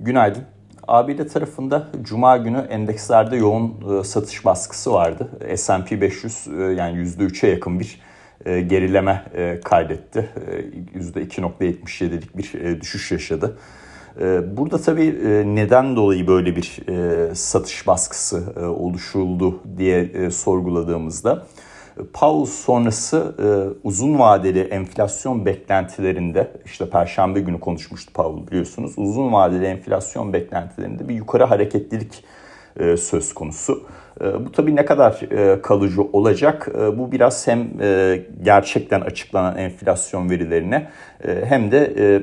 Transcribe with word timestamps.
Günaydın. 0.00 0.42
ABD 0.88 1.28
tarafında 1.32 1.88
Cuma 2.02 2.36
günü 2.36 2.58
endekslerde 2.58 3.36
yoğun 3.36 3.74
e, 4.00 4.04
satış 4.04 4.44
baskısı 4.44 4.92
vardı. 4.92 5.28
S&P 5.56 6.00
500 6.00 6.48
e, 6.48 6.62
yani 6.62 6.98
%3'e 6.98 7.50
yakın 7.50 7.80
bir 7.80 8.00
e, 8.44 8.60
gerileme 8.60 9.24
kaydetti. 9.64 10.28
%2.77'lik 10.94 12.36
bir 12.36 12.80
düşüş 12.80 13.12
yaşadı. 13.12 13.58
Burada 14.56 14.78
tabii 14.78 15.18
neden 15.56 15.96
dolayı 15.96 16.26
böyle 16.26 16.56
bir 16.56 16.78
satış 17.34 17.86
baskısı 17.86 18.42
oluşuldu 18.78 19.60
diye 19.78 20.30
sorguladığımızda 20.30 21.46
Powell 22.12 22.46
sonrası 22.46 23.34
e, 23.38 23.46
uzun 23.88 24.18
vadeli 24.18 24.60
enflasyon 24.60 25.46
beklentilerinde 25.46 26.50
işte 26.64 26.90
perşembe 26.90 27.40
günü 27.40 27.60
konuşmuştu 27.60 28.12
Powell 28.12 28.46
biliyorsunuz. 28.46 28.92
Uzun 28.96 29.32
vadeli 29.32 29.64
enflasyon 29.64 30.32
beklentilerinde 30.32 31.08
bir 31.08 31.14
yukarı 31.14 31.44
hareketlilik 31.44 32.24
e, 32.80 32.96
söz 32.96 33.34
konusu. 33.34 33.86
E, 34.20 34.46
bu 34.46 34.52
tabii 34.52 34.76
ne 34.76 34.84
kadar 34.84 35.32
e, 35.32 35.62
kalıcı 35.62 36.02
olacak? 36.02 36.68
E, 36.74 36.98
bu 36.98 37.12
biraz 37.12 37.46
hem 37.46 37.68
e, 37.80 38.22
gerçekten 38.42 39.00
açıklanan 39.00 39.58
enflasyon 39.58 40.30
verilerine 40.30 40.90
e, 41.24 41.44
hem 41.44 41.72
de 41.72 41.94
e, 41.98 42.22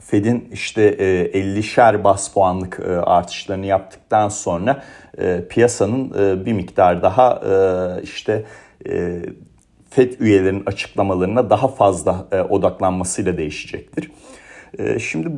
Fed'in 0.00 0.48
işte 0.52 0.82
e, 0.82 1.30
50'şer 1.40 2.04
bas 2.04 2.32
puanlık 2.32 2.80
e, 2.88 2.96
artışlarını 2.96 3.66
yaptıktan 3.66 4.28
sonra 4.28 4.82
e, 5.18 5.44
piyasanın 5.48 6.12
e, 6.18 6.46
bir 6.46 6.52
miktar 6.52 7.02
daha 7.02 7.40
e, 7.48 8.02
işte 8.02 8.44
e, 8.88 9.22
FED 9.90 10.12
üyelerinin 10.20 10.62
açıklamalarına 10.66 11.50
daha 11.50 11.68
fazla 11.68 12.26
e, 12.32 12.40
odaklanmasıyla 12.40 13.36
değişecektir. 13.36 14.10
E, 14.78 14.98
şimdi 14.98 15.28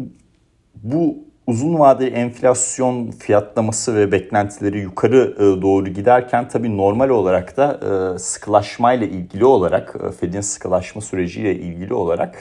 bu 0.75 1.19
uzun 1.47 1.79
vadeli 1.79 2.11
enflasyon 2.11 3.11
fiyatlaması 3.11 3.97
ve 3.97 4.12
beklentileri 4.12 4.81
yukarı 4.81 5.36
e, 5.36 5.62
doğru 5.62 5.89
giderken 5.89 6.48
tabii 6.48 6.77
normal 6.77 7.08
olarak 7.08 7.56
da 7.56 7.81
e, 8.14 8.19
sıkılaşmayla 8.19 9.06
ilgili 9.06 9.45
olarak 9.45 9.97
Fed'in 10.20 10.41
sıkılaşma 10.41 11.03
süreciyle 11.03 11.55
ilgili 11.55 11.95
olarak 11.95 12.39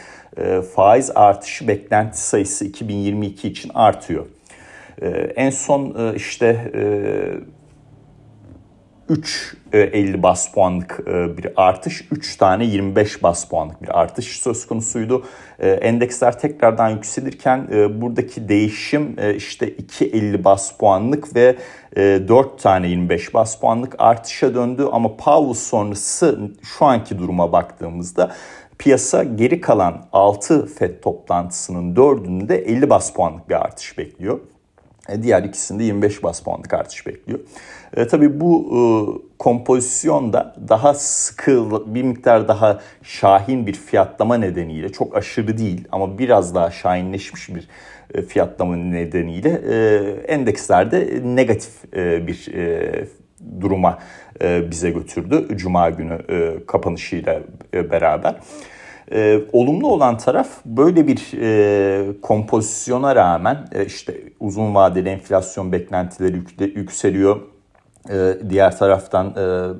faiz 0.75 1.11
artışı 1.15 1.67
beklenti 1.67 2.21
sayısı 2.21 2.65
2022 2.65 3.47
için 3.47 3.71
artıyor. 3.73 4.25
En 5.35 5.49
son 5.49 6.13
işte 6.15 6.71
e, 9.09 9.13
3 9.13 9.55
50 9.73 10.17
e, 10.17 10.23
bas 10.23 10.51
puanlık 10.51 10.99
e, 11.07 11.37
bir 11.37 11.47
artış, 11.55 12.07
3 12.11 12.37
tane 12.37 12.65
25 12.65 13.23
bas 13.23 13.45
puanlık 13.45 13.81
bir 13.81 13.99
artış 13.99 14.39
söz 14.39 14.67
konusuydu. 14.67 15.25
E, 15.59 15.69
endeksler 15.69 16.39
tekrardan 16.39 16.89
yükselirken 16.89 17.67
buradaki 18.01 18.49
değişim 18.49 19.15
işte 19.37 19.69
2.50 19.69 20.43
bas 20.43 20.71
puanlık 20.77 21.35
ve 21.35 21.55
4 21.95 22.61
tane 22.61 22.87
25 22.87 23.33
bas 23.33 23.59
puanlık 23.59 23.95
artışa 23.97 24.55
döndü 24.55 24.87
ama 24.91 25.17
Powell 25.17 25.53
sonrası 25.53 26.39
şu 26.63 26.85
anki 26.85 27.19
duruma 27.19 27.51
baktığımızda 27.51 28.31
piyasa 28.77 29.23
geri 29.23 29.61
kalan 29.61 30.05
6 30.13 30.65
FED 30.65 31.01
toplantısının 31.01 31.95
4'ünde 31.95 32.53
50 32.53 32.89
bas 32.89 33.13
puanlık 33.13 33.49
bir 33.49 33.55
artış 33.55 33.97
bekliyor. 33.97 34.39
Diğer 35.21 35.43
ikisinde 35.43 35.83
25 35.83 36.23
bas 36.23 36.39
puanlık 36.39 36.73
artış 36.73 37.07
bekliyor. 37.07 37.39
E, 37.97 38.07
tabii 38.07 38.39
bu 38.39 38.65
e, 38.71 38.79
kompozisyonda 39.37 40.55
daha 40.69 40.93
sıkı, 40.93 41.69
bir 41.95 42.03
miktar 42.03 42.47
daha 42.47 42.79
şahin 43.03 43.67
bir 43.67 43.73
fiyatlama 43.73 44.37
nedeniyle 44.37 44.91
çok 44.91 45.17
aşırı 45.17 45.57
değil 45.57 45.87
ama 45.91 46.17
biraz 46.17 46.55
daha 46.55 46.71
şahinleşmiş 46.71 47.55
bir 47.55 47.67
e, 48.13 48.21
fiyatlama 48.21 48.75
nedeniyle 48.75 49.49
e, 49.49 49.75
endekslerde 50.33 51.21
negatif 51.23 51.93
e, 51.95 52.27
bir 52.27 52.53
e, 52.53 53.05
duruma 53.61 53.99
e, 54.41 54.71
bize 54.71 54.89
götürdü 54.89 55.47
Cuma 55.57 55.89
günü 55.89 56.19
e, 56.29 56.65
kapanışıyla 56.67 57.39
e, 57.73 57.91
beraber. 57.91 58.31
E, 58.31 58.76
olumlu 59.53 59.87
olan 59.87 60.17
taraf 60.17 60.47
böyle 60.65 61.07
bir 61.07 61.31
e, 61.41 62.21
kompozisyona 62.21 63.15
rağmen 63.15 63.67
e, 63.71 63.85
işte 63.85 64.21
uzun 64.39 64.75
vadeli 64.75 65.09
enflasyon 65.09 65.71
beklentileri 65.71 66.41
yükseliyor 66.75 67.41
e, 68.09 68.37
diğer 68.49 68.77
taraftan 68.77 69.27
e, 69.27 69.73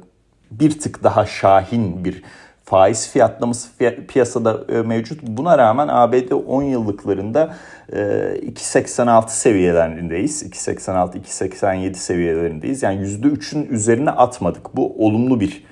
bir 0.52 0.80
tık 0.80 1.04
daha 1.04 1.26
şahin 1.26 2.06
bir 2.06 2.24
faiz 2.64 3.12
fiyatlaması 3.12 3.70
piyasada 4.08 4.66
e, 4.70 4.82
mevcut. 4.82 5.24
Buna 5.24 5.58
rağmen 5.58 5.88
ABD 5.88 6.32
10 6.48 6.64
yıllıklarında 6.64 7.56
2.86 7.92 9.30
seviyelerindeyiz. 9.30 10.44
2.86-2.87 10.44 11.94
seviyelerindeyiz. 11.94 12.84
Yani 12.84 13.02
%3'ün 13.02 13.66
üzerine 13.66 14.12
atmadık. 14.12 14.76
Bu 14.76 15.06
olumlu 15.06 15.40
bir 15.40 15.64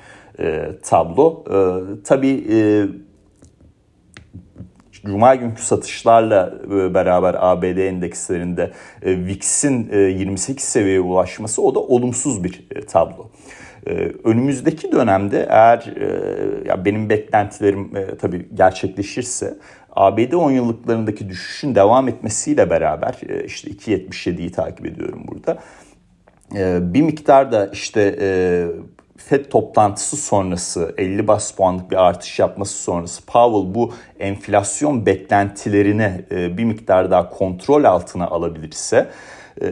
tablo. 0.84 1.44
Tabii 2.04 2.46
Cuma 5.06 5.36
günkü 5.36 5.62
satışlarla 5.62 6.54
e, 6.66 6.94
beraber 6.94 7.36
ABD 7.40 7.78
endekslerinde 7.78 8.72
e, 9.02 9.26
VIX'in 9.26 9.92
28 9.94 10.66
e, 10.66 10.68
seviyeye 10.68 11.00
ulaşması 11.00 11.62
o 11.62 11.76
da 11.76 11.80
olumsuz 11.80 12.44
bir 12.44 12.68
tablo. 12.88 13.30
Önümüzdeki 14.24 14.92
dönemde 14.92 15.48
eğer 15.50 15.94
ya 16.66 16.86
benim 16.86 17.10
beklentilerim 17.10 17.92
tabii 18.22 18.50
gerçekleşirse 18.54 19.58
ABD 19.92 20.34
10 20.34 20.52
yıllıklarındaki 20.52 21.30
düşüşün 21.30 21.76
devam 21.76 22.08
etmesiyle 22.08 22.70
beraber 22.70 23.16
işte 23.46 23.72
2.77'yi 23.72 24.52
takip 24.52 24.86
ediyorum 24.86 25.26
burada. 25.28 25.58
Bir 26.94 27.02
miktar 27.02 27.52
da 27.52 27.68
işte 27.68 28.16
FED 29.18 29.46
toplantısı 29.46 30.18
sonrası 30.18 30.94
50 30.98 31.28
bas 31.28 31.52
puanlık 31.52 31.92
bir 31.92 32.06
artış 32.06 32.40
yapması 32.40 32.84
sonrası 32.84 33.26
Powell 33.26 33.76
bu 33.76 33.94
enflasyon 34.20 35.06
beklentilerini 35.06 36.26
e, 36.32 36.58
bir 36.58 36.64
miktar 36.64 37.12
daha 37.12 37.30
kontrol 37.30 37.84
altına 37.84 38.28
alabilirse 38.28 39.10
e, 39.62 39.68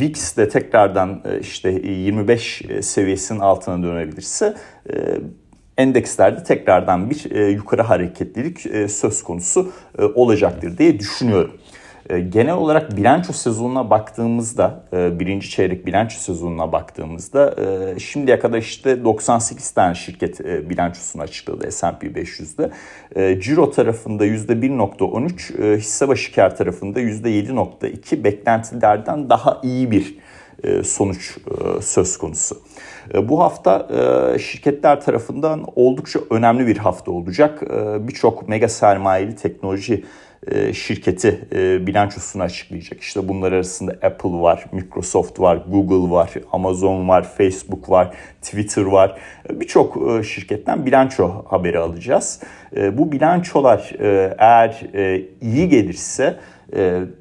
VIX 0.00 0.36
de 0.36 0.48
tekrardan 0.48 1.22
e, 1.24 1.40
işte 1.40 1.70
25 1.70 2.62
seviyesinin 2.80 3.40
altına 3.40 3.82
dönebilirse 3.82 4.54
endekslerde 5.76 6.42
tekrardan 6.42 7.10
bir 7.10 7.48
yukarı 7.50 7.82
hareketlilik 7.82 8.60
söz 8.90 9.22
konusu 9.22 9.72
olacaktır 10.14 10.78
diye 10.78 10.98
düşünüyorum. 10.98 11.57
E, 12.10 12.20
genel 12.20 12.54
olarak 12.54 12.96
bilanço 12.96 13.32
sezonuna 13.32 13.90
baktığımızda, 13.90 14.84
e, 14.92 15.20
birinci 15.20 15.50
çeyrek 15.50 15.86
bilanço 15.86 16.18
sezonuna 16.18 16.72
baktığımızda 16.72 17.54
e, 17.58 17.98
şimdiye 17.98 18.38
kadar 18.38 18.58
işte 18.58 19.04
98 19.04 19.70
tane 19.70 19.94
şirket 19.94 20.40
bilançosunu 20.70 21.22
açıkladı 21.22 21.72
S&P 21.72 22.06
500'de. 22.06 22.70
Ciro 23.40 23.70
tarafında 23.70 24.26
%1.13, 24.26 25.76
hisse 25.76 26.08
başı 26.08 26.34
kar 26.34 26.56
tarafında 26.56 27.00
%7.2 27.00 28.24
beklentilerden 28.24 29.30
daha 29.30 29.60
iyi 29.62 29.90
bir 29.90 30.18
sonuç 30.84 31.36
söz 31.80 32.18
konusu. 32.18 32.56
Bu 33.22 33.40
hafta 33.40 33.88
şirketler 34.38 35.00
tarafından 35.00 35.64
oldukça 35.76 36.20
önemli 36.30 36.66
bir 36.66 36.76
hafta 36.76 37.10
olacak. 37.10 37.62
Birçok 38.08 38.48
mega 38.48 38.68
sermayeli 38.68 39.36
teknoloji 39.36 40.04
şirketi 40.72 41.40
e, 41.52 41.86
bilançosunu 41.86 42.42
açıklayacak. 42.42 43.00
İşte 43.00 43.28
bunlar 43.28 43.52
arasında 43.52 43.92
Apple 43.92 44.30
var, 44.30 44.64
Microsoft 44.72 45.40
var, 45.40 45.64
Google 45.68 46.14
var, 46.14 46.30
Amazon 46.52 47.08
var, 47.08 47.22
Facebook 47.22 47.90
var, 47.90 48.14
Twitter 48.42 48.82
var. 48.82 49.18
E, 49.50 49.60
birçok 49.60 50.24
şirketten 50.24 50.86
bilanço 50.86 51.44
haberi 51.48 51.78
alacağız. 51.78 52.42
Bu 52.92 53.12
bilançolar 53.12 53.92
eğer 54.38 54.82
iyi 55.40 55.68
gelirse 55.68 56.36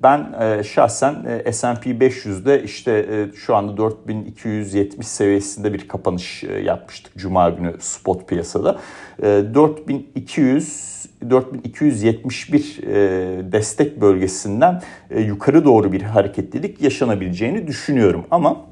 ben 0.03 0.35
şahsen 0.61 1.13
S&P 1.51 1.89
500'de 1.89 2.63
işte 2.63 3.05
şu 3.35 3.55
anda 3.55 3.77
4270 3.77 5.07
seviyesinde 5.07 5.73
bir 5.73 5.87
kapanış 5.87 6.43
yapmıştık 6.43 7.17
Cuma 7.17 7.49
günü 7.49 7.75
spot 7.79 8.27
piyasada. 8.27 8.79
4200 9.21 11.06
4271 11.29 12.79
e, 12.83 13.51
destek 13.51 14.01
bölgesinden 14.01 14.81
e, 15.11 15.21
yukarı 15.21 15.65
doğru 15.65 15.91
bir 15.91 16.01
hareketlilik 16.01 16.81
yaşanabileceğini 16.81 17.67
düşünüyorum. 17.67 18.25
Ama 18.31 18.65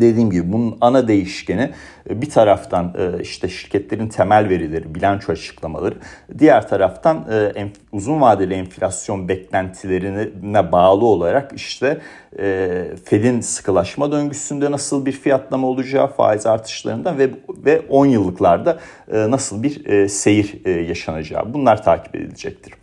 dediğim 0.00 0.30
gibi 0.30 0.52
bunun 0.52 0.78
ana 0.80 1.08
değişkeni 1.08 1.70
e, 2.10 2.22
bir 2.22 2.30
taraftan 2.30 2.94
e, 2.98 3.22
işte 3.22 3.48
şirketlerin 3.48 4.08
temel 4.08 4.48
verileri, 4.48 4.94
bilanço 4.94 5.32
açıklamaları, 5.32 5.94
diğer 6.38 6.68
taraftan 6.68 7.26
e, 7.56 7.72
uzun 7.92 8.20
vadeli 8.20 8.54
enflasyon 8.54 9.28
beklentilerine 9.28 10.72
bağlı 10.72 11.04
olarak 11.04 11.52
işte 11.56 12.00
Fed'in 13.04 13.40
sıkılaşma 13.40 14.12
döngüsünde 14.12 14.70
nasıl 14.70 15.06
bir 15.06 15.12
fiyatlama 15.12 15.66
olacağı, 15.66 16.06
faiz 16.06 16.46
artışlarında 16.46 17.18
ve 17.18 17.30
ve 17.48 17.82
10 17.88 18.06
yıllıklarda 18.06 18.78
nasıl 19.12 19.62
bir 19.62 20.08
seyir 20.08 20.66
yaşanacağı 20.88 21.54
bunlar 21.54 21.82
takip 21.82 22.16
edilecektir. 22.16 22.74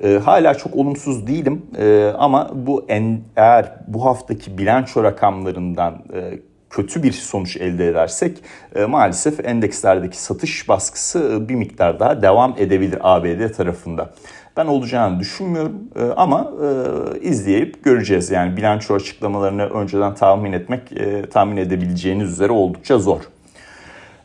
E, 0.00 0.14
hala 0.14 0.54
çok 0.54 0.76
olumsuz 0.76 1.26
değilim 1.26 1.62
e, 1.78 2.12
ama 2.18 2.50
bu 2.54 2.84
en, 2.88 3.20
eğer 3.36 3.72
bu 3.86 4.04
haftaki 4.04 4.58
bilanço 4.58 5.04
rakamlarından 5.04 5.94
e, 6.14 6.38
kötü 6.70 7.02
bir 7.02 7.12
sonuç 7.12 7.56
elde 7.56 7.88
edersek 7.88 8.38
e, 8.74 8.84
maalesef 8.84 9.46
endekslerdeki 9.46 10.22
satış 10.22 10.68
baskısı 10.68 11.32
e, 11.32 11.48
bir 11.48 11.54
miktar 11.54 12.00
daha 12.00 12.22
devam 12.22 12.54
edebilir 12.58 12.98
ABD 13.02 13.52
tarafında. 13.52 14.10
Ben 14.56 14.66
olacağını 14.66 15.20
düşünmüyorum 15.20 15.72
e, 15.96 16.02
ama 16.02 16.50
e, 16.62 17.20
izleyip 17.20 17.84
göreceğiz. 17.84 18.30
Yani 18.30 18.56
bilanço 18.56 18.94
açıklamalarını 18.94 19.64
önceden 19.64 20.14
tahmin 20.14 20.52
etmek 20.52 20.92
e, 20.92 21.22
tahmin 21.22 21.56
edebileceğiniz 21.56 22.32
üzere 22.32 22.52
oldukça 22.52 22.98
zor. 22.98 23.20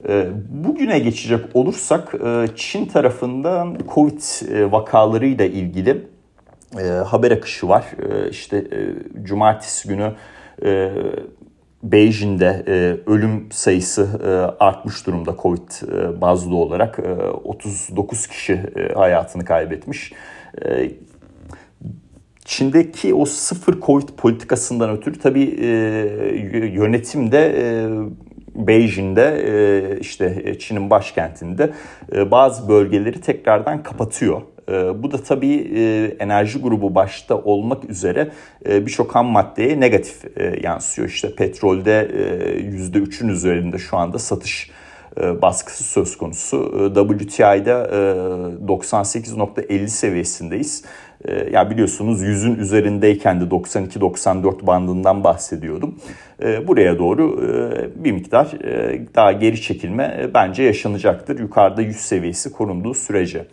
E, 0.10 0.28
bugüne 0.50 1.00
geçecek 1.00 1.40
olursak 1.54 2.16
e, 2.26 2.48
Çin 2.56 2.86
tarafından 2.86 3.78
Covid 3.94 4.22
e, 4.52 4.72
vakalarıyla 4.72 5.46
ilgili 5.46 6.08
e, 6.80 6.84
haber 6.88 7.32
akışı 7.32 7.70
var. 7.70 7.86
İşte 8.32 8.68
cumartesi 9.24 9.88
günü 9.88 10.14
Beijing'de 11.84 12.64
ölüm 13.06 13.48
sayısı 13.52 14.08
artmış 14.60 15.08
durumda 15.08 15.36
Covid 15.42 15.70
bazlı 16.22 16.56
olarak. 16.56 17.00
E, 17.00 17.12
39 17.30 18.28
kişi 18.28 18.62
hayatını 18.96 19.46
kaybetmiş. 19.46 20.14
Çin'deki 22.46 23.14
o 23.14 23.26
sıfır 23.26 23.82
Covid 23.82 24.10
politikasından 24.18 24.90
ötürü 24.90 25.20
tabii 25.20 25.44
e, 25.44 25.68
yönetimde 26.74 27.56
e, 27.58 27.66
Beijing'de 28.58 29.44
e, 29.48 30.00
işte 30.00 30.56
Çin'in 30.60 30.90
başkentinde 30.90 31.70
e, 32.16 32.32
bazı 32.32 32.70
bölgeleri 32.70 33.22
tekrardan 33.22 33.84
kapatıyor. 33.84 34.42
E, 34.70 35.04
bu 35.04 35.12
da 35.12 35.18
tabii 35.24 35.56
enerji 36.20 36.62
grubu 36.62 36.96
başta 36.96 37.38
olmak 37.38 37.90
üzere 37.90 38.32
birçok 38.66 39.16
ham 39.16 39.26
maddeye 39.26 39.80
negatif 39.80 40.24
yansıyor. 40.64 41.08
İşte 41.08 41.36
petrolde 41.36 42.08
%3'ün 42.92 43.30
üzerinde 43.30 43.78
şu 43.78 43.98
anda 43.98 44.20
satış 44.20 44.72
baskısı 45.42 45.84
söz 45.84 46.18
konusu. 46.18 46.92
WTI'de 46.96 47.72
98.50 48.68 49.88
seviyesindeyiz. 49.88 50.84
E, 51.26 51.50
ya 51.52 51.70
biliyorsunuz 51.70 52.22
yüzün 52.22 52.56
üzerindeyken 52.56 53.42
de 53.42 53.44
92-94 53.44 54.68
bandından 54.68 55.24
bahsediyordum. 55.24 55.96
E, 56.44 56.68
buraya 56.68 57.00
doğru 57.00 57.42
e, 57.44 58.04
bir 58.04 58.12
miktar 58.12 58.46
e, 58.64 59.02
daha 59.16 59.32
geri 59.32 59.62
çekilme 59.62 60.18
e, 60.22 60.34
bence 60.34 60.64
yaşanacaktır. 60.64 61.40
Yukarıda 61.40 61.82
100 61.82 61.98
seviyesi 61.98 62.52
korunduğu 62.52 62.94
sürece. 62.94 63.46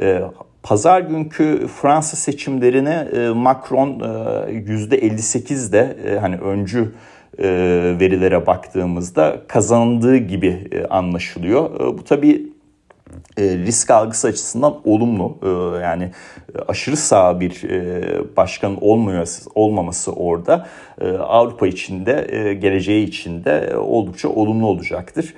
E, 0.00 0.22
Pazar 0.62 1.00
günkü 1.00 1.66
Fransa 1.66 2.16
seçimlerine 2.16 3.06
Macron 3.34 3.88
e, 3.88 4.02
%58'de 4.52 5.96
e, 6.06 6.18
hani 6.18 6.36
öncü 6.36 6.92
verilere 7.98 8.46
baktığımızda 8.46 9.42
kazandığı 9.48 10.16
gibi 10.16 10.68
anlaşılıyor. 10.90 11.70
Bu 11.98 12.04
tabii 12.04 12.51
e, 13.38 13.42
risk 13.42 13.90
algısı 13.90 14.28
açısından 14.28 14.80
olumlu. 14.84 15.38
E, 15.42 15.48
yani 15.82 16.04
e, 16.04 16.58
aşırı 16.68 16.96
sağ 16.96 17.40
bir 17.40 17.70
e, 17.70 18.36
başkan 18.36 18.84
olmuyor, 18.84 19.28
olmaması 19.54 20.12
orada 20.12 20.68
Avrupa 21.20 21.66
içinde, 21.66 22.26
e, 22.30 22.54
geleceği 22.54 23.06
içinde 23.06 23.76
oldukça 23.76 24.28
olumlu 24.28 24.66
olacaktır. 24.66 25.34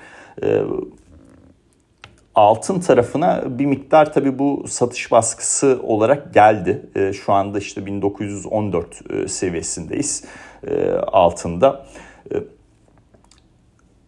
Altın 2.35 2.81
tarafına 2.81 3.59
bir 3.59 3.67
miktar 3.67 4.12
tabii 4.12 4.38
bu 4.38 4.65
satış 4.69 5.11
baskısı 5.11 5.81
olarak 5.82 6.35
geldi. 6.35 6.87
Şu 7.25 7.32
anda 7.32 7.59
işte 7.59 7.87
1914 7.87 9.00
e, 9.11 9.29
seviyesindeyiz 9.29 10.25
e, 10.67 10.91
altında. 10.93 11.87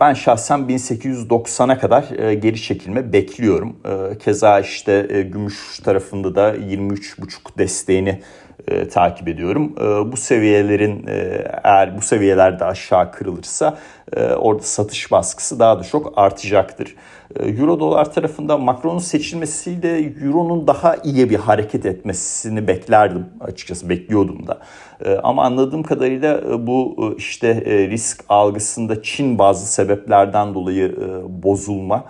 Ben 0.00 0.14
şahsen 0.14 0.60
1890'a 0.60 1.78
kadar 1.78 2.18
e, 2.18 2.34
geri 2.34 2.62
çekilme 2.62 3.12
bekliyorum. 3.12 3.76
E, 3.84 4.18
keza 4.18 4.60
işte 4.60 5.06
e, 5.10 5.22
gümüş 5.22 5.78
tarafında 5.84 6.34
da 6.34 6.56
23,5 6.56 7.58
desteğini 7.58 8.20
e, 8.68 8.88
takip 8.88 9.28
ediyorum. 9.28 9.74
E, 9.80 10.12
bu 10.12 10.16
seviyelerin 10.16 11.06
e, 11.06 11.44
eğer 11.64 11.96
bu 11.96 12.00
seviyelerde 12.00 12.64
aşağı 12.64 13.12
kırılırsa 13.12 13.78
e, 14.16 14.24
orada 14.24 14.62
satış 14.62 15.12
baskısı 15.12 15.58
daha 15.58 15.78
da 15.78 15.82
çok 15.82 16.12
artacaktır. 16.18 16.94
E, 17.40 17.48
Euro 17.48 17.80
dolar 17.80 18.12
tarafında 18.12 18.58
Macron'un 18.58 18.98
seçilmesiyle 18.98 19.98
Euro'nun 19.98 20.66
daha 20.66 20.96
iyi 20.96 21.30
bir 21.30 21.36
hareket 21.36 21.86
etmesini 21.86 22.68
beklerdim 22.68 23.26
açıkçası 23.40 23.88
bekliyordum 23.88 24.46
da. 24.46 24.58
E, 25.04 25.14
ama 25.16 25.44
anladığım 25.44 25.82
kadarıyla 25.82 26.40
e, 26.40 26.66
bu 26.66 26.96
e, 26.98 27.16
işte 27.16 27.48
e, 27.48 27.88
risk 27.88 28.24
algısında 28.28 29.02
Çin 29.02 29.38
bazı 29.38 29.72
sebeplerden 29.72 30.54
dolayı 30.54 30.86
e, 30.86 31.42
bozulma 31.42 32.04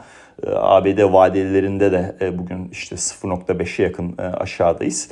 e, 0.47 0.51
ABD 0.51 1.13
vadelerinde 1.13 1.93
de 1.93 2.17
bugün 2.39 2.69
işte 2.73 2.97
0.5'e 2.97 3.85
yakın 3.85 4.15
aşağıdayız. 4.19 5.09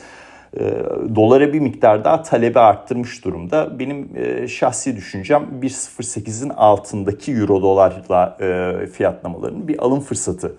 E, 0.61 0.85
dolara 1.15 1.53
bir 1.53 1.61
miktar 1.61 2.05
daha 2.05 2.23
talebi 2.23 2.59
arttırmış 2.59 3.25
durumda. 3.25 3.79
Benim 3.79 4.09
e, 4.17 4.49
şahsi 4.49 4.97
düşüncem 4.97 5.47
1.08'in 5.63 6.49
altındaki 6.49 7.33
euro 7.33 7.63
dolarla 7.63 8.37
e, 8.41 8.87
fiyatlamalarının 8.87 9.69
bir 9.69 9.79
alım 9.79 10.01
fırsatı 10.01 10.57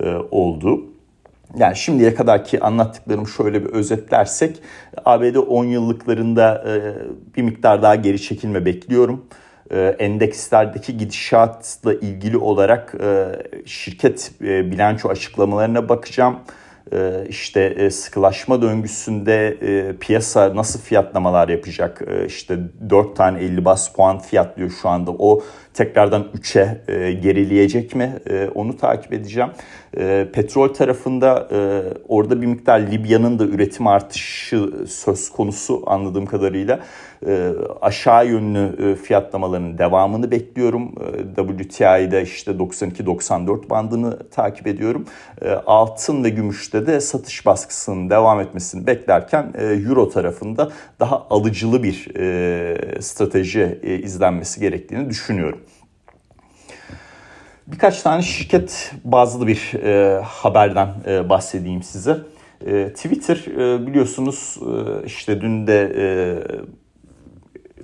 e, 0.00 0.14
oldu. 0.30 0.84
Yani 1.58 1.76
şimdiye 1.76 2.14
kadarki 2.14 2.60
anlattıklarımı 2.60 3.28
şöyle 3.28 3.64
bir 3.64 3.70
özetlersek 3.70 4.60
ABD 5.04 5.34
10 5.34 5.64
yıllıklarında 5.64 6.64
bir 7.36 7.42
miktar 7.42 7.82
daha 7.82 7.94
geri 7.94 8.22
çekilme 8.22 8.64
bekliyorum. 8.64 9.24
Endekslerdeki 9.98 10.96
gidişatla 10.96 11.94
ilgili 11.94 12.36
olarak 12.36 12.94
şirket 13.64 14.32
bilanço 14.40 15.08
açıklamalarına 15.08 15.88
bakacağım. 15.88 16.36
Ee, 16.92 17.26
işte 17.28 17.60
e, 17.60 17.90
sıkılaşma 17.90 18.62
döngüsünde 18.62 19.46
e, 19.46 19.96
piyasa 19.96 20.56
nasıl 20.56 20.80
fiyatlamalar 20.80 21.48
yapacak? 21.48 22.02
İşte 22.26 22.58
4 22.90 23.16
tane 23.16 23.38
50 23.38 23.64
bas 23.64 23.92
puan 23.92 24.18
fiyatlıyor 24.18 24.70
şu 24.82 24.88
anda. 24.88 25.10
O 25.10 25.42
tekrardan 25.74 26.26
3'e 26.34 26.92
e, 26.92 27.12
gerileyecek 27.12 27.94
mi? 27.94 28.12
Onu 28.54 28.76
takip 28.76 29.12
edeceğim. 29.12 29.50
Petrol 30.32 30.74
tarafında 30.74 31.48
orada 32.08 32.42
bir 32.42 32.46
miktar 32.46 32.80
Libya'nın 32.80 33.38
da 33.38 33.44
üretim 33.44 33.86
artışı 33.86 34.70
söz 34.88 35.30
konusu 35.30 35.82
anladığım 35.86 36.26
kadarıyla. 36.26 36.80
Aşağı 37.80 38.26
yönlü 38.26 38.96
fiyatlamaların 38.96 39.78
devamını 39.78 40.30
bekliyorum. 40.30 40.94
WTI'de 41.36 42.22
işte 42.22 42.50
92-94 42.50 43.70
bandını 43.70 44.28
takip 44.30 44.66
ediyorum. 44.66 45.04
Altın 45.66 46.24
ve 46.24 46.28
gümüşte 46.28 46.86
de 46.86 47.00
satış 47.00 47.46
baskısının 47.46 48.10
devam 48.10 48.40
etmesini 48.40 48.86
beklerken 48.86 49.52
e, 49.58 49.64
Euro 49.64 50.08
tarafında 50.10 50.72
daha 51.00 51.26
alıcılı 51.30 51.82
bir 51.82 52.16
e, 52.16 53.02
strateji 53.02 53.78
e, 53.82 53.98
izlenmesi 53.98 54.60
gerektiğini 54.60 55.10
düşünüyorum. 55.10 55.60
Birkaç 57.66 58.02
tane 58.02 58.22
şirket 58.22 58.92
bazlı 59.04 59.46
bir 59.46 59.72
haberden 60.24 60.88
bahsedeyim 61.28 61.82
size. 61.82 62.18
Twitter 62.94 63.38
biliyorsunuz 63.86 64.58
işte 65.06 65.40
dün 65.40 65.66
de 65.66 65.92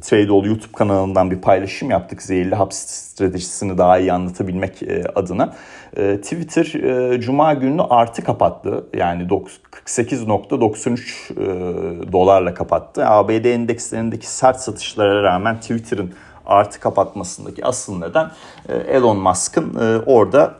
Tradeol 0.02 0.44
YouTube 0.44 0.72
kanalından 0.72 1.30
bir 1.30 1.40
paylaşım 1.40 1.90
yaptık 1.90 2.22
zehirli 2.22 2.54
hapis 2.54 2.78
stratejisini 2.78 3.78
daha 3.78 3.98
iyi 3.98 4.12
anlatabilmek 4.12 4.82
adına. 5.14 5.54
Ee, 5.96 6.18
Twitter 6.22 6.64
e, 6.64 7.20
Cuma 7.20 7.54
gününü 7.54 7.82
artı 7.82 8.24
kapattı. 8.24 8.86
Yani 8.94 9.22
48.93 9.22 11.32
e, 11.32 12.12
dolarla 12.12 12.54
kapattı. 12.54 13.06
ABD 13.06 13.44
endekslerindeki 13.44 14.26
sert 14.26 14.60
satışlara 14.60 15.22
rağmen 15.22 15.60
Twitter'ın 15.60 16.12
artı 16.46 16.80
kapatmasındaki 16.80 17.64
asıl 17.64 17.98
neden 17.98 18.30
e, 18.68 18.76
Elon 18.76 19.16
Musk'ın 19.16 20.02
orada 20.06 20.54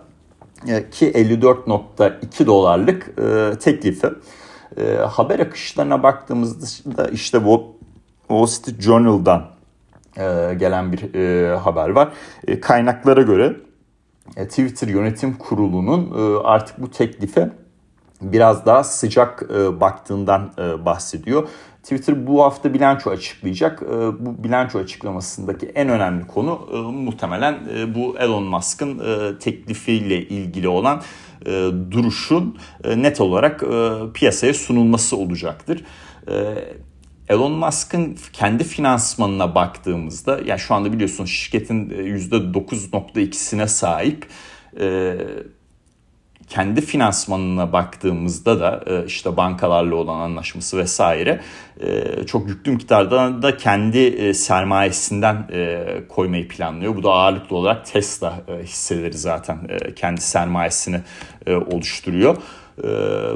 ki 0.67 1.13
54.2 1.13 2.47
dolarlık 2.47 3.13
teklifi. 3.61 4.09
Haber 5.09 5.39
akışlarına 5.39 6.03
baktığımızda 6.03 7.09
işte 7.09 7.45
bu 7.45 7.77
Wall 8.33 8.47
Street 8.47 8.81
Journal'dan 8.81 9.47
gelen 10.59 10.93
bir 10.93 11.01
haber 11.55 11.89
var. 11.89 12.09
Kaynaklara 12.61 13.23
göre 13.23 13.57
e, 14.37 14.49
Twitter 14.49 14.89
Yönetim 14.89 15.35
Kurulu'nun 15.35 16.11
e, 16.19 16.41
artık 16.45 16.83
bu 16.83 16.91
teklife 16.91 17.51
biraz 18.23 18.67
daha 18.67 18.85
sıcak 18.85 19.43
e, 19.55 19.81
baktığından 19.81 20.53
bahsediyor. 20.85 21.49
Twitter 21.83 22.27
bu 22.27 22.43
hafta 22.43 22.75
bilanço 22.75 23.11
açıklayacak. 23.11 23.83
Bu 24.21 24.45
bilanço 24.45 24.79
açıklamasındaki 24.79 25.67
en 25.67 25.89
önemli 25.89 26.27
konu 26.27 26.61
muhtemelen 26.93 27.59
bu 27.95 28.19
Elon 28.19 28.43
Musk'ın 28.43 29.03
teklifiyle 29.39 30.29
ilgili 30.29 30.69
olan 30.69 31.03
duruşun 31.91 32.59
net 32.97 33.21
olarak 33.21 33.65
piyasaya 34.15 34.55
sunulması 34.55 35.17
olacaktır. 35.17 35.85
Elon 37.29 37.52
Musk'ın 37.52 38.19
kendi 38.33 38.64
finansmanına 38.64 39.55
baktığımızda 39.55 40.41
yani 40.47 40.61
şu 40.61 40.75
anda 40.75 40.93
biliyorsunuz 40.93 41.31
şirketin 41.31 41.91
%9.2'sine 41.91 43.69
sahip 43.69 44.26
kendi 46.52 46.81
finansmanına 46.81 47.73
baktığımızda 47.73 48.61
da 48.61 48.85
e, 48.87 49.07
işte 49.07 49.37
bankalarla 49.37 49.95
olan 49.95 50.21
anlaşması 50.21 50.79
vesaire 50.79 51.41
e, 51.81 52.05
çok 52.26 52.49
yüklü 52.49 52.73
miktarda 52.73 53.43
da 53.43 53.57
kendi 53.57 53.99
e, 53.99 54.35
sermayesinden 54.35 55.47
koymayı 56.09 56.49
planlıyor. 56.49 56.97
Bu 56.97 57.02
da 57.02 57.11
ağırlıklı 57.11 57.57
olarak 57.57 57.87
Tesla 57.87 58.41
hisseleri 58.62 59.19
zaten 59.19 59.59
kendi 59.97 60.21
sermayesini 60.21 61.00
oluşturuyor. 61.47 62.37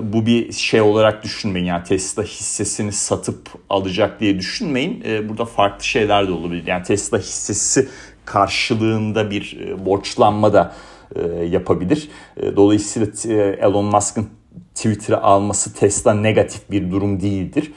Bu 0.02 0.26
bir 0.26 0.52
şey 0.52 0.80
olarak 0.80 1.24
düşünmeyin 1.24 1.66
yani 1.66 1.84
Tesla 1.84 2.22
hissesini 2.22 2.92
satıp 2.92 3.50
alacak 3.70 4.20
diye 4.20 4.38
düşünmeyin. 4.38 5.04
Burada 5.28 5.44
farklı 5.44 5.84
şeyler 5.84 6.28
de 6.28 6.32
olabilir. 6.32 6.66
Yani 6.66 6.82
Tesla 6.82 7.18
hissesi 7.18 7.88
karşılığında 8.24 9.30
bir 9.30 9.74
borçlanma 9.86 10.52
da 10.52 10.74
e, 11.14 11.44
yapabilir. 11.44 12.08
E, 12.36 12.56
dolayısıyla 12.56 13.08
e, 13.24 13.56
Elon 13.60 13.84
Musk'ın 13.84 14.28
Twitter'ı 14.74 15.22
alması 15.22 15.74
Tesla 15.74 16.14
negatif 16.14 16.70
bir 16.70 16.90
durum 16.90 17.20
değildir. 17.20 17.72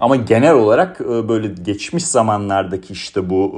Ama 0.00 0.16
genel 0.16 0.54
olarak 0.54 1.00
böyle 1.00 1.48
geçmiş 1.48 2.04
zamanlardaki 2.04 2.92
işte 2.92 3.30
bu 3.30 3.52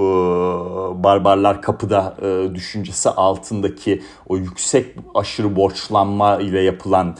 barbarlar 1.04 1.62
kapıda 1.62 2.16
düşüncesi 2.54 3.10
altındaki 3.10 4.02
o 4.28 4.36
yüksek 4.36 4.96
aşırı 5.14 5.56
borçlanma 5.56 6.36
ile 6.36 6.60
yapılan 6.60 7.16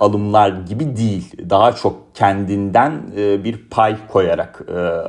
alımlar 0.00 0.48
gibi 0.50 0.96
değil. 0.96 1.50
Daha 1.50 1.72
çok 1.72 2.03
kendinden 2.14 3.02
bir 3.16 3.56
pay 3.70 3.96
koyarak 4.08 4.62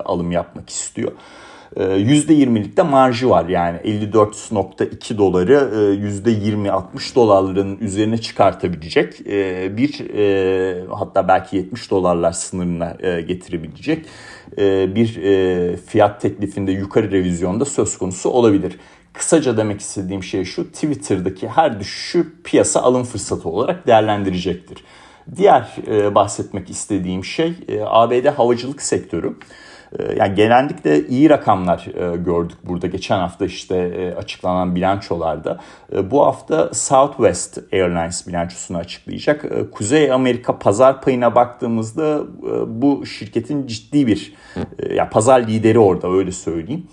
alım 0.06 0.32
yapmak 0.32 0.70
istiyor. 0.70 1.12
%20'lik 1.76 2.78
de 2.78 2.82
marjı 2.82 3.30
var 3.30 3.46
yani 3.46 3.78
54.2 3.78 5.18
doları 5.18 5.54
%20-60 5.54 7.16
dolarların 7.16 7.78
üzerine 7.82 8.18
çıkartabilecek 8.18 9.22
e, 9.28 9.78
bir 9.78 10.10
e, 10.10 10.84
hatta 10.92 11.28
belki 11.28 11.56
70 11.58 11.92
dolarlar 11.92 12.32
sınırına 12.32 12.98
e, 13.00 13.22
getirebilecek 13.22 14.06
bir 14.96 15.08
fiyat 15.78 16.22
teklifinde 16.22 16.72
yukarı 16.72 17.12
revizyonda 17.12 17.66
söz 17.66 17.98
konusu 17.98 18.30
olabilir. 18.30 18.80
Kısaca 19.14 19.58
demek 19.58 19.82
istediğim 19.82 20.24
şey 20.24 20.46
şu 20.46 20.72
Twitter'daki 20.72 21.48
her 21.48 21.80
düşüşü 21.80 22.34
piyasa 22.44 22.82
alım 22.82 23.04
fırsatı 23.04 23.50
olarak 23.50 23.88
değerlendirecektir. 23.88 24.84
Diğer 25.36 25.76
bahsetmek 26.16 26.70
istediğim 26.70 27.24
şey 27.24 27.54
ABD 27.86 28.26
havacılık 28.26 28.82
sektörü. 28.82 29.36
Ee, 30.00 30.16
yani 30.18 30.36
genellikle 30.36 31.08
iyi 31.08 31.30
rakamlar 31.30 31.88
e, 31.96 32.18
gördük 32.18 32.58
burada 32.64 32.88
geçen 32.88 33.20
hafta 33.20 33.46
işte 33.46 33.76
e, 33.78 34.16
açıklanan 34.16 34.76
bilançolarda. 34.76 35.60
E, 35.94 36.12
bu 36.12 36.26
hafta 36.26 36.74
Southwest 36.74 37.60
Airlines 37.74 38.28
bilançosunu 38.28 38.78
açıklayacak. 38.78 39.46
Kuzey 39.72 40.12
Amerika 40.12 40.60
pazar 40.60 41.02
payına 41.02 41.36
baktığımızda 41.36 42.22
bu 42.68 43.06
şirketin 43.06 43.68
ciddi 43.68 44.08
bir 44.08 44.34
yani 44.90 45.10
pazar 45.10 45.48
lideri 45.48 45.80
orada 45.80 46.12
öyle 46.12 46.32
söyleyeyim. 46.32 46.88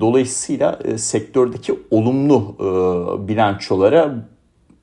Dolayısıyla 0.00 0.78
sektördeki 0.96 1.78
olumlu 1.90 2.56
bilançolara 3.28 4.14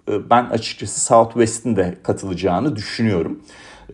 ben 0.07 0.45
açıkçası 0.45 1.01
Southwest'in 1.01 1.75
de 1.75 1.97
katılacağını 2.03 2.75
düşünüyorum. 2.75 3.39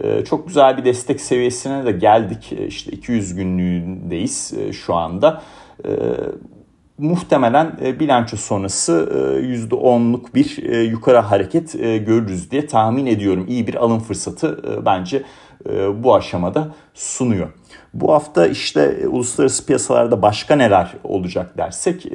Ee, 0.01 0.25
çok 0.25 0.47
güzel 0.47 0.77
bir 0.77 0.85
destek 0.85 1.21
seviyesine 1.21 1.85
de 1.85 1.91
geldik. 1.91 2.53
Ee, 2.53 2.67
işte 2.67 2.91
200 2.91 3.35
günlüğündeyiz 3.35 4.53
e, 4.57 4.73
şu 4.73 4.95
anda. 4.95 5.41
Muhtemelen 6.97 7.79
e, 7.83 7.99
bilanço 7.99 8.37
sonrası 8.37 9.09
%10'luk 9.43 10.29
e, 10.29 10.33
bir 10.35 10.57
yukarı 10.83 11.17
hareket 11.17 11.73
görürüz 11.79 12.51
diye 12.51 12.67
tahmin 12.67 13.05
ediyorum. 13.05 13.45
İyi 13.47 13.67
bir 13.67 13.75
alım 13.75 13.99
fırsatı 13.99 14.81
bence 14.85 15.23
bu 15.93 16.15
aşamada 16.15 16.75
sunuyor. 16.93 17.47
Bu 17.93 18.13
hafta 18.13 18.47
işte 18.47 19.07
uluslararası 19.07 19.65
piyasalarda 19.65 20.21
başka 20.21 20.55
neler 20.55 20.93
olacak 21.03 21.57
dersek 21.57 22.05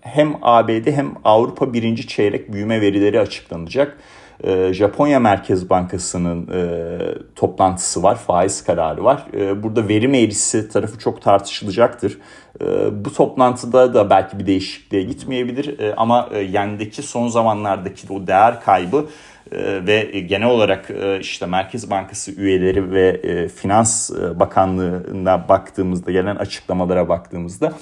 hem 0.00 0.34
ABD 0.42 0.86
hem 0.86 1.14
Avrupa 1.24 1.72
birinci 1.72 2.06
çeyrek 2.06 2.52
büyüme 2.52 2.80
verileri 2.80 3.20
açıklanacak. 3.20 3.98
Ee, 4.44 4.72
Japonya 4.72 5.20
Merkez 5.20 5.70
Bankası'nın 5.70 6.48
e, 6.48 6.98
toplantısı 7.36 8.02
var, 8.02 8.16
faiz 8.16 8.64
kararı 8.64 9.04
var. 9.04 9.26
E, 9.34 9.62
burada 9.62 9.88
verim 9.88 10.14
eğrisi 10.14 10.68
tarafı 10.68 10.98
çok 10.98 11.22
tartışılacaktır. 11.22 12.18
E, 12.60 12.64
bu 13.04 13.14
toplantıda 13.14 13.94
da 13.94 14.10
belki 14.10 14.38
bir 14.38 14.46
değişikliğe 14.46 15.02
gitmeyebilir 15.02 15.78
e, 15.78 15.94
ama 15.94 16.28
e, 16.32 16.38
yendeki 16.38 17.02
son 17.02 17.28
zamanlardaki 17.28 18.12
o 18.12 18.26
değer 18.26 18.60
kaybı 18.60 19.06
e, 19.52 19.86
ve 19.86 20.20
genel 20.20 20.48
olarak 20.48 20.90
e, 20.90 21.20
işte 21.20 21.46
Merkez 21.46 21.90
Bankası 21.90 22.32
üyeleri 22.32 22.90
ve 22.90 23.08
e, 23.08 23.48
Finans 23.48 24.10
Bakanlığı'na 24.34 25.48
baktığımızda 25.48 26.10
gelen 26.10 26.36
açıklamalara 26.36 27.08
baktığımızda 27.08 27.72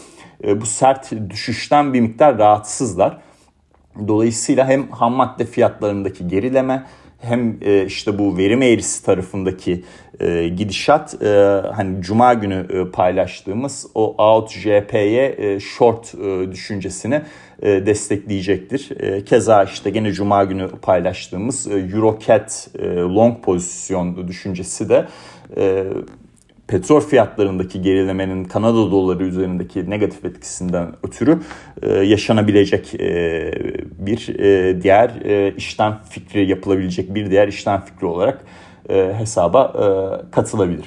bu 0.57 0.67
sert 0.67 1.13
düşüşten 1.31 1.95
bir 1.95 2.01
miktar 2.01 2.39
rahatsızlar. 2.39 3.19
Dolayısıyla 4.09 4.69
hem 4.69 4.89
ham 4.91 5.13
madde 5.13 5.45
fiyatlarındaki 5.45 6.29
gerileme 6.29 6.87
hem 7.19 7.57
e, 7.63 7.85
işte 7.85 8.19
bu 8.19 8.37
verim 8.37 8.63
eğrisi 8.63 9.05
tarafındaki 9.05 9.85
e, 10.21 10.49
gidişat 10.49 11.23
e, 11.23 11.63
hani 11.75 12.03
cuma 12.03 12.35
günü 12.35 12.91
paylaştığımız 12.93 13.87
o 13.95 14.15
out 14.19 14.51
JP'ye 14.51 15.59
short 15.61 16.15
düşüncesini 16.53 17.23
destekleyecektir. 17.63 18.91
Keza 19.25 19.65
işte 19.65 19.91
gene 19.91 20.13
cuma 20.13 20.45
günü 20.45 20.69
paylaştığımız 20.83 21.67
Eurocat 21.67 22.69
long 23.15 23.45
pozisyon 23.45 24.29
düşüncesi 24.29 24.89
de 24.89 25.07
petrol 26.69 27.01
fiyatlarındaki 27.01 27.83
gerilemenin 27.83 28.45
Kanada 28.45 28.91
doları 28.91 29.25
üzerindeki 29.25 29.91
negatif 29.91 30.25
etkisinden 30.25 30.93
ötürü 31.03 31.41
e, 31.83 31.93
yaşanabilecek 31.93 32.95
e, 32.95 33.53
bir 33.99 34.39
e, 34.39 34.83
diğer 34.83 35.11
e, 35.25 35.55
işlem 35.57 36.01
fikri 36.11 36.49
yapılabilecek 36.51 37.15
bir 37.15 37.31
diğer 37.31 37.49
işlem 37.49 37.81
fikri 37.81 38.07
olarak 38.07 38.45
e, 38.89 39.15
hesaba 39.19 39.73
e, 39.75 39.85
katılabilir. 40.31 40.87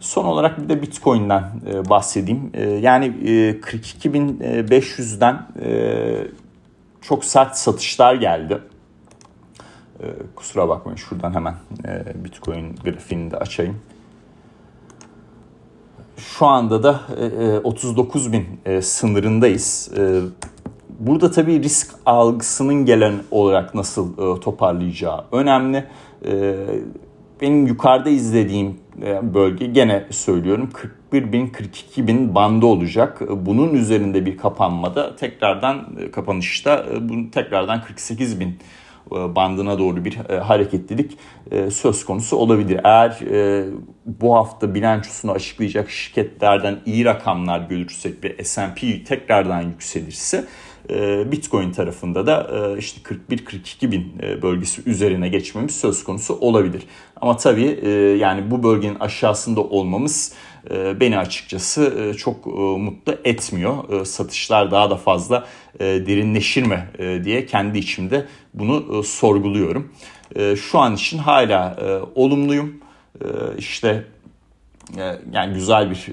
Son 0.00 0.24
olarak 0.24 0.62
bir 0.62 0.68
de 0.68 0.82
Bitcoin'den 0.82 1.44
e, 1.72 1.88
bahsedeyim. 1.90 2.50
E, 2.54 2.62
yani 2.62 3.06
e, 3.06 3.50
42.500'den 3.60 5.46
e, 5.64 5.70
çok 7.00 7.24
sert 7.24 7.56
satışlar 7.56 8.14
geldi. 8.14 8.58
E, 10.00 10.06
kusura 10.34 10.68
bakmayın 10.68 10.96
şuradan 10.96 11.34
hemen 11.34 11.54
e, 11.84 12.24
Bitcoin 12.24 12.76
grafiğini 12.84 13.30
de 13.30 13.36
açayım. 13.36 13.76
Şu 16.20 16.46
anda 16.46 16.82
da 16.82 17.00
39 17.64 18.26
e, 18.26 18.28
e, 18.28 18.32
bin 18.32 18.46
e, 18.66 18.82
sınırındayız. 18.82 19.90
Burada 20.98 21.30
tabii 21.30 21.62
risk 21.62 21.94
algısının 22.06 22.86
gelen 22.86 23.14
olarak 23.30 23.74
nasıl 23.74 24.36
toparlayacağı 24.40 25.24
önemli. 25.32 25.86
Benim 27.40 27.66
yukarıda 27.66 28.10
izlediğim 28.10 28.76
bölge 29.22 29.66
gene 29.66 30.06
söylüyorum 30.10 30.70
41 30.72 31.32
bin 31.32 31.46
42 31.46 32.06
bin 32.06 32.34
bandı 32.34 32.66
olacak. 32.66 33.20
Bunun 33.30 33.74
üzerinde 33.74 34.26
bir 34.26 34.36
kapanmada 34.36 35.16
tekrardan 35.16 35.86
kapanışta 36.12 36.86
bunu 37.00 37.30
tekrardan 37.30 37.82
48 37.82 38.40
bin 38.40 38.58
bandına 39.10 39.78
doğru 39.78 40.04
bir 40.04 40.18
e, 40.28 40.38
hareketlilik 40.38 41.18
e, 41.50 41.70
söz 41.70 42.04
konusu 42.04 42.36
olabilir. 42.36 42.80
Eğer 42.84 43.18
bu 44.06 44.36
hafta 44.36 44.74
bilançosunu 44.74 45.32
açıklayacak 45.32 45.90
şirketlerden 45.90 46.78
iyi 46.86 47.04
rakamlar 47.04 47.60
görürsek 47.60 48.24
ve 48.24 48.44
S&P 48.44 49.04
tekrardan 49.04 49.62
yükselirse 49.62 50.44
Bitcoin 51.32 51.72
tarafında 51.72 52.26
da 52.26 52.50
işte 52.78 53.14
41-42 53.30 53.90
bin 53.90 54.18
bölgesi 54.42 54.82
üzerine 54.86 55.28
geçmemiz 55.28 55.80
söz 55.80 56.04
konusu 56.04 56.34
olabilir. 56.34 56.82
Ama 57.16 57.36
tabii 57.36 57.88
yani 58.20 58.50
bu 58.50 58.62
bölgenin 58.62 59.00
aşağısında 59.00 59.60
olmamız 59.60 60.34
beni 61.00 61.18
açıkçası 61.18 62.14
çok 62.18 62.46
mutlu 62.78 63.14
etmiyor. 63.24 64.06
Satışlar 64.06 64.70
daha 64.70 64.90
da 64.90 64.96
fazla 64.96 65.46
derinleşir 65.80 66.62
mi 66.62 66.88
diye 67.24 67.46
kendi 67.46 67.78
içimde 67.78 68.26
bunu 68.54 69.02
sorguluyorum. 69.02 69.92
Şu 70.56 70.78
an 70.78 70.94
için 70.94 71.18
hala 71.18 71.76
olumluyum. 72.14 72.80
işte 73.58 74.04
yani 75.32 75.54
güzel 75.54 75.90
bir 75.90 76.06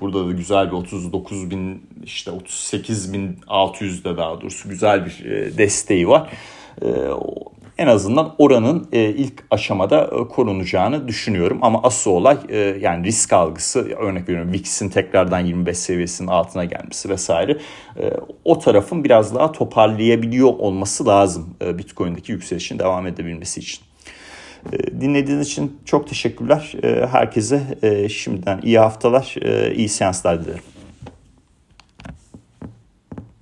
burada 0.00 0.26
da 0.28 0.32
güzel 0.32 0.66
bir 0.66 0.72
39 0.72 1.50
bin 1.50 1.82
işte 2.04 2.30
38 2.30 3.12
bin 3.12 3.36
600'de 3.46 4.16
daha 4.16 4.40
doğrusu 4.40 4.68
güzel 4.68 5.06
bir 5.06 5.24
desteği 5.58 6.08
var 6.08 6.30
en 7.80 7.86
azından 7.86 8.34
oranın 8.38 8.88
e, 8.92 9.04
ilk 9.04 9.44
aşamada 9.50 10.04
e, 10.04 10.28
korunacağını 10.28 11.08
düşünüyorum. 11.08 11.58
Ama 11.62 11.80
asıl 11.82 12.10
olay 12.10 12.38
e, 12.48 12.56
yani 12.56 13.06
risk 13.06 13.32
algısı 13.32 13.80
örnek 13.80 14.28
veriyorum 14.28 14.52
VIX'in 14.52 14.88
tekrardan 14.88 15.40
25 15.40 15.78
seviyesinin 15.78 16.28
altına 16.28 16.64
gelmesi 16.64 17.08
vesaire. 17.08 17.58
E, 18.00 18.12
o 18.44 18.58
tarafın 18.58 19.04
biraz 19.04 19.34
daha 19.34 19.52
toparlayabiliyor 19.52 20.48
olması 20.48 21.06
lazım 21.06 21.56
e, 21.62 21.78
Bitcoin'deki 21.78 22.32
yükselişin 22.32 22.78
devam 22.78 23.06
edebilmesi 23.06 23.60
için. 23.60 23.89
E, 24.72 25.00
dinlediğiniz 25.00 25.46
için 25.46 25.76
çok 25.84 26.08
teşekkürler. 26.08 26.72
E, 26.82 27.06
herkese 27.06 27.62
e, 27.82 28.08
şimdiden 28.08 28.60
iyi 28.62 28.78
haftalar, 28.78 29.34
iyi 29.74 29.88
seanslar 29.88 30.44
dilerim. 30.44 30.62